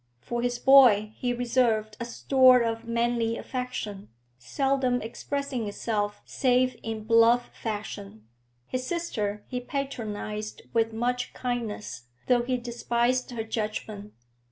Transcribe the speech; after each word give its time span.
For 0.19 0.41
his 0.41 0.57
boy 0.57 1.13
he 1.17 1.31
reserved 1.31 1.95
a 1.99 2.05
store 2.05 2.61
of 2.63 2.85
manly 2.87 3.37
affection, 3.37 4.07
seldom 4.39 4.99
expressing 4.99 5.67
itself 5.67 6.23
save 6.25 6.75
in 6.81 7.03
bluff 7.03 7.51
fashion; 7.55 8.25
his 8.65 8.83
sister 8.87 9.43
he 9.47 9.59
patronised 9.59 10.63
with 10.73 10.91
much 10.91 11.35
kindness, 11.35 12.05
though 12.25 12.41
he 12.41 12.57
despised 12.57 13.29
her 13.29 13.43
judgment. 13.43 14.13